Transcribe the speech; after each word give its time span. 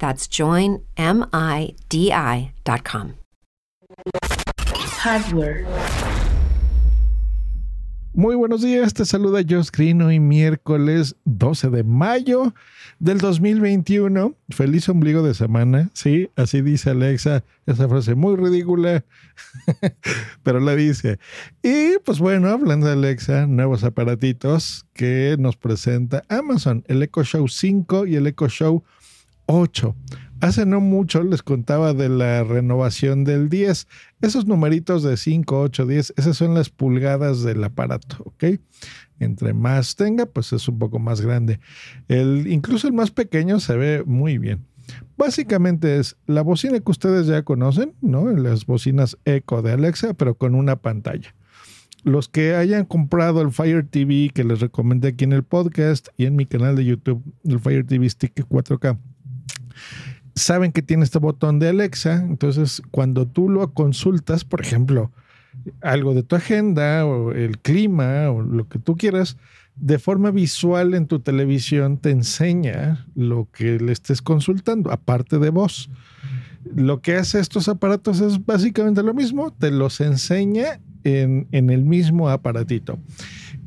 That's 0.00 0.26
joinmidi.com. 0.26 0.90
Hardware. 4.98 5.66
Muy 8.12 8.34
buenos 8.34 8.62
días, 8.62 8.92
te 8.92 9.04
saluda 9.04 9.40
Josh 9.48 9.68
Green 9.70 10.02
hoy 10.02 10.18
miércoles 10.18 11.14
12 11.26 11.70
de 11.70 11.84
mayo 11.84 12.52
del 12.98 13.18
2021. 13.18 14.34
Feliz 14.48 14.88
ombligo 14.88 15.22
de 15.22 15.32
semana, 15.32 15.90
sí, 15.94 16.28
así 16.34 16.60
dice 16.60 16.90
Alexa, 16.90 17.44
esa 17.66 17.88
frase 17.88 18.16
muy 18.16 18.34
ridícula, 18.34 19.04
pero 20.42 20.58
la 20.58 20.74
dice. 20.74 21.20
Y 21.62 21.98
pues 22.04 22.18
bueno, 22.18 22.48
hablando 22.48 22.86
de 22.86 22.94
Alexa, 22.94 23.46
nuevos 23.46 23.84
aparatitos 23.84 24.86
que 24.92 25.36
nos 25.38 25.56
presenta 25.56 26.24
Amazon, 26.28 26.84
el 26.88 27.02
Echo 27.04 27.22
Show 27.22 27.46
5 27.46 28.06
y 28.06 28.16
el 28.16 28.26
Echo 28.26 28.48
Show 28.48 28.82
8. 29.50 29.96
Hace 30.40 30.64
no 30.64 30.80
mucho 30.80 31.22
les 31.22 31.42
contaba 31.42 31.92
de 31.92 32.08
la 32.08 32.44
renovación 32.44 33.24
del 33.24 33.48
10. 33.48 33.88
Esos 34.22 34.46
numeritos 34.46 35.02
de 35.02 35.16
5, 35.16 35.60
8, 35.60 35.86
10, 35.86 36.14
esas 36.16 36.36
son 36.36 36.54
las 36.54 36.70
pulgadas 36.70 37.42
del 37.42 37.62
aparato, 37.64 38.22
¿ok? 38.24 38.44
Entre 39.18 39.52
más 39.52 39.96
tenga, 39.96 40.26
pues 40.26 40.52
es 40.52 40.66
un 40.68 40.78
poco 40.78 40.98
más 40.98 41.20
grande. 41.20 41.60
El, 42.08 42.46
incluso 42.46 42.86
el 42.86 42.94
más 42.94 43.10
pequeño 43.10 43.60
se 43.60 43.76
ve 43.76 44.04
muy 44.06 44.38
bien. 44.38 44.64
Básicamente 45.18 45.98
es 45.98 46.16
la 46.26 46.42
bocina 46.42 46.80
que 46.80 46.90
ustedes 46.90 47.26
ya 47.26 47.42
conocen, 47.42 47.94
¿no? 48.00 48.30
Las 48.30 48.64
bocinas 48.64 49.18
Echo 49.24 49.62
de 49.62 49.72
Alexa, 49.72 50.14
pero 50.14 50.36
con 50.36 50.54
una 50.54 50.76
pantalla. 50.76 51.34
Los 52.02 52.28
que 52.28 52.54
hayan 52.54 52.86
comprado 52.86 53.42
el 53.42 53.50
Fire 53.50 53.86
TV 53.86 54.30
que 54.32 54.44
les 54.44 54.60
recomendé 54.60 55.08
aquí 55.08 55.24
en 55.24 55.32
el 55.32 55.42
podcast 55.42 56.08
y 56.16 56.24
en 56.24 56.36
mi 56.36 56.46
canal 56.46 56.76
de 56.76 56.86
YouTube, 56.86 57.22
el 57.44 57.60
Fire 57.60 57.84
TV 57.84 58.08
Stick 58.08 58.46
4K 58.48 58.96
saben 60.34 60.72
que 60.72 60.82
tiene 60.82 61.04
este 61.04 61.18
botón 61.18 61.58
de 61.58 61.68
Alexa, 61.68 62.14
entonces 62.14 62.82
cuando 62.90 63.26
tú 63.26 63.48
lo 63.48 63.72
consultas, 63.72 64.44
por 64.44 64.60
ejemplo, 64.60 65.12
algo 65.80 66.14
de 66.14 66.22
tu 66.22 66.36
agenda 66.36 67.04
o 67.06 67.32
el 67.32 67.58
clima 67.58 68.30
o 68.30 68.42
lo 68.42 68.68
que 68.68 68.78
tú 68.78 68.96
quieras, 68.96 69.36
de 69.76 69.98
forma 69.98 70.30
visual 70.30 70.94
en 70.94 71.06
tu 71.06 71.20
televisión 71.20 71.96
te 71.98 72.10
enseña 72.10 73.06
lo 73.14 73.48
que 73.52 73.78
le 73.78 73.92
estés 73.92 74.22
consultando, 74.22 74.90
aparte 74.90 75.38
de 75.38 75.50
voz. 75.50 75.90
Lo 76.74 77.00
que 77.00 77.16
hace 77.16 77.40
estos 77.40 77.68
aparatos 77.68 78.20
es 78.20 78.44
básicamente 78.44 79.02
lo 79.02 79.14
mismo, 79.14 79.52
te 79.52 79.70
los 79.70 80.00
enseña 80.00 80.80
en, 81.04 81.48
en 81.52 81.70
el 81.70 81.84
mismo 81.84 82.28
aparatito. 82.28 82.98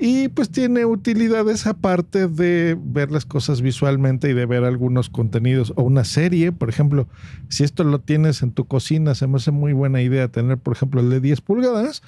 Y 0.05 0.27
pues 0.27 0.49
tiene 0.49 0.83
utilidades 0.85 1.65
aparte 1.65 2.27
de 2.27 2.77
ver 2.77 3.09
las 3.09 3.23
cosas 3.23 3.61
visualmente 3.61 4.29
y 4.29 4.33
de 4.33 4.45
ver 4.45 4.65
algunos 4.65 5.09
contenidos 5.09 5.71
o 5.77 5.83
una 5.83 6.03
serie. 6.03 6.51
Por 6.51 6.67
ejemplo, 6.67 7.07
si 7.47 7.63
esto 7.63 7.85
lo 7.85 8.01
tienes 8.01 8.43
en 8.43 8.51
tu 8.51 8.65
cocina, 8.65 9.15
se 9.15 9.27
me 9.27 9.37
hace 9.37 9.51
muy 9.51 9.71
buena 9.71 10.01
idea 10.01 10.27
tener, 10.27 10.57
por 10.57 10.75
ejemplo, 10.75 10.99
el 10.99 11.09
de 11.09 11.21
10 11.21 11.39
pulgadas. 11.39 12.03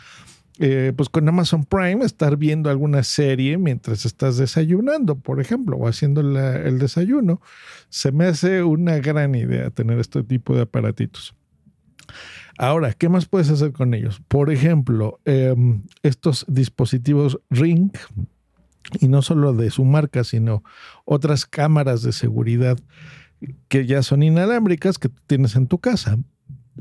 Eh, 0.59 0.91
pues 0.93 1.07
con 1.07 1.25
Amazon 1.29 1.63
Prime 1.63 2.03
estar 2.03 2.35
viendo 2.35 2.69
alguna 2.69 3.01
serie 3.01 3.57
mientras 3.57 4.05
estás 4.05 4.35
desayunando, 4.35 5.15
por 5.15 5.39
ejemplo, 5.39 5.77
o 5.77 5.87
haciendo 5.87 6.19
el 6.19 6.79
desayuno. 6.79 7.39
Se 7.87 8.11
me 8.11 8.25
hace 8.25 8.63
una 8.63 8.97
gran 8.97 9.35
idea 9.35 9.69
tener 9.69 9.99
este 9.99 10.21
tipo 10.21 10.53
de 10.53 10.63
aparatitos. 10.63 11.33
Ahora, 12.57 12.93
¿qué 12.93 13.09
más 13.09 13.25
puedes 13.25 13.49
hacer 13.49 13.73
con 13.73 13.93
ellos? 13.93 14.21
Por 14.27 14.51
ejemplo, 14.51 15.19
em, 15.25 15.83
estos 16.03 16.45
dispositivos 16.47 17.39
Ring, 17.49 17.91
y 18.99 19.07
no 19.07 19.21
solo 19.21 19.53
de 19.53 19.71
su 19.71 19.83
marca, 19.83 20.23
sino 20.23 20.63
otras 21.05 21.45
cámaras 21.45 22.01
de 22.03 22.11
seguridad 22.11 22.77
que 23.67 23.85
ya 23.85 24.03
son 24.03 24.23
inalámbricas 24.23 24.97
que 24.97 25.09
tienes 25.27 25.55
en 25.55 25.67
tu 25.67 25.79
casa. 25.79 26.17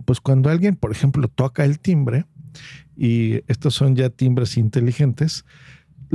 Pues 0.04 0.20
cuando 0.20 0.50
alguien, 0.50 0.76
por 0.76 0.92
ejemplo, 0.92 1.28
toca 1.28 1.64
el 1.64 1.80
timbre, 1.80 2.26
y 2.96 3.42
estos 3.48 3.74
son 3.74 3.96
ya 3.96 4.10
timbres 4.10 4.56
inteligentes, 4.56 5.44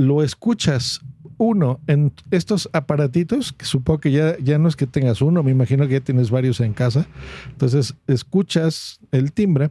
lo 0.00 0.22
escuchas 0.22 1.00
uno 1.36 1.80
en 1.86 2.12
estos 2.30 2.68
aparatitos, 2.72 3.52
que 3.52 3.64
supongo 3.64 4.00
que 4.00 4.12
ya, 4.12 4.36
ya 4.38 4.58
no 4.58 4.68
es 4.68 4.76
que 4.76 4.86
tengas 4.86 5.22
uno, 5.22 5.42
me 5.42 5.50
imagino 5.50 5.86
que 5.86 5.94
ya 5.94 6.00
tienes 6.00 6.30
varios 6.30 6.60
en 6.60 6.74
casa. 6.74 7.06
Entonces 7.48 7.94
escuchas 8.06 9.00
el 9.10 9.32
timbre 9.32 9.70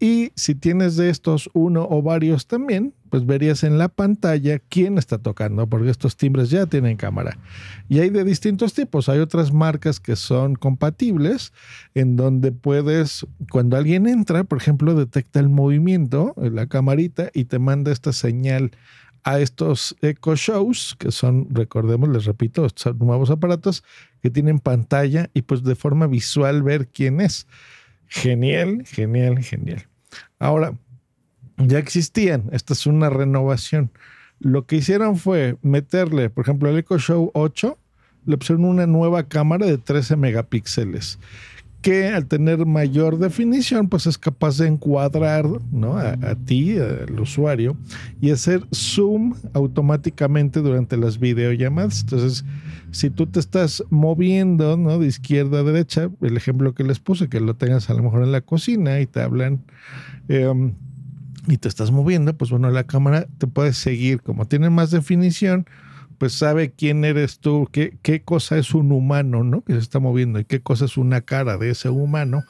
y 0.00 0.32
si 0.34 0.54
tienes 0.54 0.96
de 0.96 1.10
estos 1.10 1.48
uno 1.54 1.86
o 1.88 2.02
varios 2.02 2.46
también, 2.46 2.94
pues 3.10 3.26
verías 3.26 3.62
en 3.62 3.78
la 3.78 3.88
pantalla 3.88 4.58
quién 4.58 4.98
está 4.98 5.18
tocando, 5.18 5.68
porque 5.68 5.90
estos 5.90 6.16
timbres 6.16 6.50
ya 6.50 6.66
tienen 6.66 6.96
cámara. 6.96 7.38
Y 7.88 8.00
hay 8.00 8.10
de 8.10 8.24
distintos 8.24 8.74
tipos. 8.74 9.08
Hay 9.08 9.20
otras 9.20 9.52
marcas 9.52 10.00
que 10.00 10.16
son 10.16 10.56
compatibles, 10.56 11.52
en 11.94 12.16
donde 12.16 12.50
puedes, 12.50 13.24
cuando 13.50 13.76
alguien 13.76 14.08
entra, 14.08 14.44
por 14.44 14.58
ejemplo, 14.58 14.94
detecta 14.94 15.38
el 15.38 15.48
movimiento 15.48 16.34
en 16.38 16.56
la 16.56 16.66
camarita 16.66 17.30
y 17.32 17.44
te 17.44 17.60
manda 17.60 17.92
esta 17.92 18.12
señal 18.12 18.72
a 19.24 19.40
estos 19.40 19.96
eco 20.02 20.36
shows, 20.36 20.94
que 20.98 21.10
son, 21.10 21.48
recordemos, 21.50 22.08
les 22.10 22.26
repito, 22.26 22.66
son 22.74 22.98
nuevos 22.98 23.30
aparatos 23.30 23.82
que 24.22 24.30
tienen 24.30 24.58
pantalla 24.58 25.30
y 25.32 25.42
pues 25.42 25.64
de 25.64 25.74
forma 25.74 26.06
visual 26.06 26.62
ver 26.62 26.88
quién 26.88 27.20
es. 27.20 27.46
Genial, 28.06 28.84
genial, 28.86 29.38
genial. 29.42 29.86
Ahora, 30.38 30.74
ya 31.56 31.78
existían, 31.78 32.50
esta 32.52 32.74
es 32.74 32.86
una 32.86 33.08
renovación. 33.08 33.90
Lo 34.40 34.66
que 34.66 34.76
hicieron 34.76 35.16
fue 35.16 35.56
meterle, 35.62 36.28
por 36.28 36.44
ejemplo, 36.44 36.68
al 36.68 36.78
Echo 36.78 36.98
Show 36.98 37.30
8, 37.32 37.78
le 38.26 38.36
pusieron 38.36 38.66
una 38.66 38.86
nueva 38.86 39.28
cámara 39.28 39.66
de 39.66 39.78
13 39.78 40.16
megapíxeles 40.16 41.18
que 41.84 42.08
al 42.08 42.24
tener 42.24 42.64
mayor 42.64 43.18
definición, 43.18 43.90
pues 43.90 44.06
es 44.06 44.16
capaz 44.16 44.56
de 44.56 44.66
encuadrar 44.66 45.46
¿no? 45.70 45.98
a, 45.98 46.34
ti, 46.46 46.78
al 46.78 47.20
usuario, 47.20 47.76
y 48.22 48.30
hacer 48.30 48.66
zoom 48.74 49.34
automáticamente 49.52 50.60
durante 50.60 50.96
las 50.96 51.18
videollamadas. 51.18 52.00
Entonces, 52.00 52.46
si 52.90 53.10
tú 53.10 53.26
te 53.26 53.38
estás 53.38 53.84
moviendo 53.90 54.78
¿no? 54.78 54.98
de 54.98 55.08
izquierda 55.08 55.60
a 55.60 55.62
derecha, 55.62 56.08
el 56.22 56.38
ejemplo 56.38 56.72
que 56.72 56.84
les 56.84 57.00
puse, 57.00 57.28
que 57.28 57.38
lo 57.38 57.54
tengas 57.54 57.90
a 57.90 57.94
lo 57.94 58.02
mejor 58.02 58.22
en 58.22 58.32
la 58.32 58.40
cocina 58.40 58.98
y 59.00 59.06
te 59.06 59.20
hablan 59.20 59.62
em, 60.28 60.72
y 61.48 61.58
te 61.58 61.68
estás 61.68 61.90
moviendo, 61.90 62.34
pues 62.34 62.50
bueno, 62.50 62.70
la 62.70 62.84
cámara 62.84 63.26
te 63.36 63.46
puede 63.46 63.74
seguir. 63.74 64.22
Como 64.22 64.46
tiene 64.46 64.70
más 64.70 64.90
definición, 64.90 65.66
pues 66.18 66.32
sabe 66.32 66.72
quién 66.72 67.04
eres 67.04 67.38
tú, 67.38 67.68
qué, 67.70 67.98
qué 68.02 68.22
cosa 68.22 68.58
es 68.58 68.74
un 68.74 68.92
humano, 68.92 69.44
¿no? 69.44 69.62
Que 69.62 69.74
se 69.74 69.78
está 69.78 69.98
moviendo 69.98 70.38
y 70.38 70.44
qué 70.44 70.60
cosa 70.60 70.84
es 70.84 70.96
una 70.96 71.20
cara 71.20 71.56
de 71.58 71.70
ese 71.70 71.88
humano, 71.88 72.44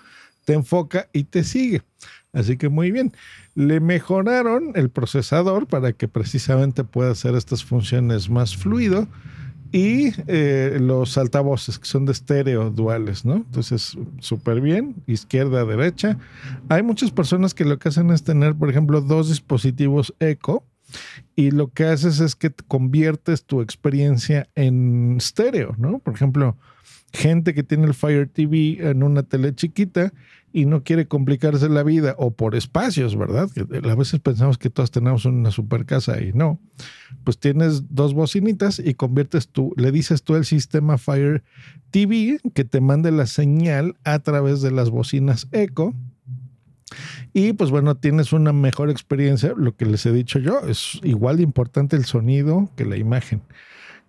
te 0.45 0.55
enfoca 0.55 1.09
y 1.13 1.25
te 1.25 1.45
sigue. 1.45 1.83
Así 2.33 2.57
que 2.57 2.69
muy 2.69 2.91
bien. 2.91 3.13
Le 3.55 3.81
mejoraron 3.81 4.73
el 4.75 4.91
procesador 4.91 5.67
para 5.67 5.93
que 5.93 6.09
precisamente 6.09 6.85
pueda 6.85 7.13
hacer 7.13 7.35
estas 7.35 7.65
funciones 7.65 8.29
más 8.29 8.57
fluido 8.57 9.09
y 9.71 10.13
eh, 10.29 10.79
los 10.81 11.19
altavoces 11.19 11.79
que 11.79 11.87
son 11.87 12.07
de 12.07 12.13
estéreo 12.13 12.71
duales, 12.71 13.25
¿no? 13.25 13.35
Entonces, 13.35 13.97
súper 14.21 14.61
bien, 14.61 14.95
izquierda, 15.07 15.65
derecha. 15.65 16.19
Hay 16.69 16.83
muchas 16.83 17.11
personas 17.11 17.55
que 17.55 17.65
lo 17.65 17.79
que 17.79 17.89
hacen 17.89 18.11
es 18.11 18.23
tener, 18.23 18.55
por 18.55 18.71
ejemplo, 18.71 19.01
dos 19.01 19.29
dispositivos 19.29 20.15
eco 20.21 20.65
y 21.37 21.51
lo 21.51 21.69
que 21.69 21.85
haces 21.85 22.21
es 22.21 22.37
que 22.37 22.51
conviertes 22.51 23.45
tu 23.45 23.61
experiencia 23.61 24.49
en 24.55 25.17
estéreo, 25.19 25.75
¿no? 25.79 25.99
Por 25.99 26.15
ejemplo, 26.15 26.57
gente 27.13 27.55
que 27.55 27.63
tiene 27.63 27.87
el 27.87 27.95
Fire 27.95 28.29
TV 28.29 28.91
en 28.91 29.03
una 29.03 29.23
tele 29.23 29.55
chiquita 29.55 30.13
y 30.53 30.67
no 30.67 30.85
quiere 30.85 31.09
complicarse 31.09 31.69
la 31.69 31.83
vida 31.83 32.15
o 32.17 32.33
por 32.33 32.55
espacios, 32.55 33.17
¿verdad? 33.17 33.51
Que 33.51 33.63
a 33.77 33.95
veces 33.97 34.21
pensamos 34.21 34.57
que 34.57 34.71
todos 34.71 34.93
tenemos 34.93 35.25
una 35.25 35.51
super 35.51 35.85
casa 35.85 36.23
y 36.23 36.33
no. 36.33 36.61
Pues 37.25 37.39
tienes 37.39 37.93
dos 37.93 38.15
bocinitas 38.15 38.79
y 38.79 38.95
conviertes 38.95 39.49
tú, 39.49 39.73
le 39.77 39.91
dices 39.91 40.23
tú 40.23 40.37
el 40.37 40.45
sistema 40.45 40.97
Fire 40.97 41.43
TV 41.91 42.39
que 42.55 42.65
te 42.65 42.81
mande 42.81 43.11
la 43.11 43.27
señal 43.27 43.97
a 44.05 44.21
través 44.21 44.63
de 44.63 44.71
las 44.71 44.91
bocinas 44.91 45.49
Echo. 45.51 45.93
Y 47.33 47.53
pues 47.53 47.71
bueno, 47.71 47.97
tienes 47.97 48.33
una 48.33 48.53
mejor 48.53 48.91
experiencia. 48.91 49.55
Lo 49.57 49.77
que 49.77 49.87
les 49.87 50.05
he 50.07 50.13
dicho 50.13 50.39
yo, 50.39 50.61
es 50.61 51.01
igual 51.03 51.39
de 51.39 51.43
importante 51.43 51.97
el 51.97 52.05
sonido 52.05 52.69
que 52.77 52.85
la 52.85 52.97
imagen. 52.97 53.43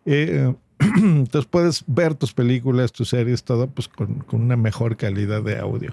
Eh, 0.06 0.54
entonces 0.80 1.46
puedes 1.50 1.84
ver 1.88 2.16
tus 2.16 2.34
películas, 2.34 2.92
tus 2.92 3.10
series, 3.10 3.44
todo 3.44 3.68
pues 3.68 3.88
con, 3.88 4.20
con 4.20 4.42
una 4.42 4.58
mejor 4.58 4.98
calidad 4.98 5.44
de 5.44 5.58
audio. 5.58 5.92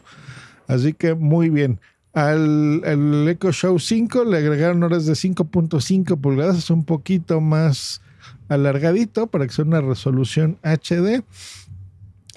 Así 0.67 0.93
que 0.93 1.15
muy 1.15 1.51
bien. 1.51 1.81
Al, 2.13 3.27
Echo 3.29 3.53
Show 3.53 3.79
5 3.79 4.25
le 4.25 4.39
agregaron 4.39 4.83
horas 4.83 5.07
de 5.07 5.15
5.5 5.15 6.21
pulgadas, 6.21 6.59
es 6.59 6.71
un 6.71 6.85
poquito 6.85 7.41
más 7.41 8.03
alargadito 8.49 9.29
para 9.29 9.47
que 9.47 9.53
sea 9.53 9.65
una 9.65 9.81
resolución 9.81 10.59
HD. 10.63 11.25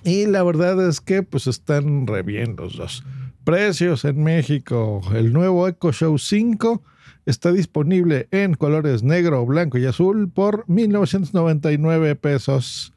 Y 0.04 0.28
la 0.28 0.44
verdad 0.44 0.88
es 0.88 1.02
que 1.02 1.24
pues 1.24 1.48
están 1.48 2.08
re 2.08 2.22
bien 2.22 2.56
los 2.58 2.78
dos. 2.78 3.04
Precios 3.46 4.06
en 4.06 4.24
México. 4.24 5.02
El 5.14 5.32
nuevo 5.32 5.68
Echo 5.68 5.92
Show 5.92 6.18
5 6.18 6.82
está 7.28 7.52
disponible 7.52 8.28
en 8.32 8.56
colores 8.56 9.04
negro, 9.04 9.46
blanco 9.46 9.78
y 9.78 9.86
azul 9.86 10.32
por 10.32 10.68
1999 10.68 12.16
pesos. 12.16 12.92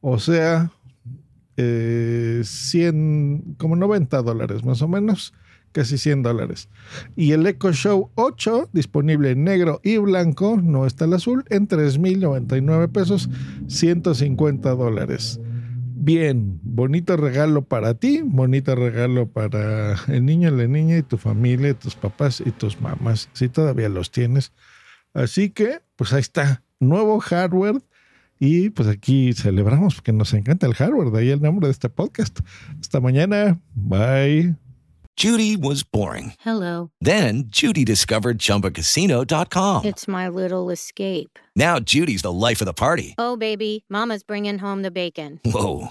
O 0.00 0.20
sea, 0.20 0.70
100, 1.56 1.56
eh, 1.56 2.44
como 3.56 3.74
90 3.74 4.22
dólares 4.22 4.64
más 4.64 4.82
o 4.82 4.88
menos, 4.88 5.34
casi 5.72 5.98
100 5.98 6.22
dólares. 6.22 6.68
Y 7.16 7.32
el 7.32 7.44
Echo 7.44 7.72
Show 7.72 8.12
8, 8.14 8.70
disponible 8.72 9.32
en 9.32 9.42
negro 9.42 9.80
y 9.82 9.96
blanco, 9.96 10.60
no 10.62 10.86
está 10.86 11.06
el 11.06 11.14
azul, 11.14 11.44
en 11.50 11.66
3.099 11.66 12.92
pesos, 12.92 13.28
150 13.66 14.70
dólares. 14.76 15.40
Bien, 16.08 16.58
bonito 16.62 17.18
regalo 17.18 17.66
para 17.66 17.92
ti, 17.92 18.22
bonito 18.24 18.74
regalo 18.74 19.28
para 19.28 19.94
el 20.08 20.24
niño, 20.24 20.50
la 20.50 20.66
niña 20.66 20.96
y 20.96 21.02
tu 21.02 21.18
familia, 21.18 21.74
tus 21.74 21.96
papás 21.96 22.42
y 22.42 22.50
tus 22.50 22.80
mamás, 22.80 23.28
si 23.34 23.50
todavía 23.50 23.90
los 23.90 24.10
tienes. 24.10 24.54
Así 25.12 25.50
que, 25.50 25.82
pues 25.96 26.14
ahí 26.14 26.20
está, 26.20 26.62
nuevo 26.80 27.20
hardware 27.20 27.82
y 28.40 28.70
pues 28.70 28.88
aquí 28.88 29.34
celebramos 29.34 29.96
porque 29.96 30.14
nos 30.14 30.32
encanta 30.32 30.66
el 30.66 30.72
hardware, 30.72 31.10
de 31.10 31.18
ahí 31.18 31.28
el 31.28 31.42
nombre 31.42 31.66
de 31.66 31.72
este 31.72 31.90
podcast. 31.90 32.38
Hasta 32.80 33.00
mañana. 33.00 33.60
Bye. 33.74 34.56
Judy 35.18 35.56
was 35.56 35.82
boring. 35.82 36.32
Hello. 36.38 36.90
Then 37.02 37.48
Judy 37.48 37.84
discovered 37.84 38.38
chumbacasino.com. 38.38 39.84
It's 39.84 40.06
my 40.06 40.28
little 40.28 40.70
escape. 40.70 41.40
Now 41.56 41.80
Judy's 41.80 42.22
the 42.22 42.32
life 42.32 42.62
of 42.62 42.66
the 42.66 42.72
party. 42.72 43.16
Oh, 43.18 43.36
baby, 43.36 43.84
Mama's 43.90 44.22
bringing 44.22 44.58
home 44.58 44.82
the 44.82 44.92
bacon. 44.92 45.40
Whoa. 45.44 45.90